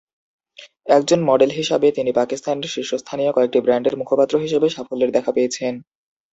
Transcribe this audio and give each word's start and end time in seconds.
একজন 0.89 1.19
মডেল 1.23 1.51
হিসাবে 1.51 1.87
তিনি 1.91 2.11
পাকিস্তানের 2.13 2.71
শীর্ষস্থানীয় 2.73 3.31
কয়েকটি 3.33 3.59
ব্র্যান্ডের 3.61 3.99
মুখপাত্র 3.99 4.35
হিসাবে 4.39 4.67
সাফল্যের 4.69 5.11
দেখা 5.11 5.31
পেয়েছেন। 5.31 5.73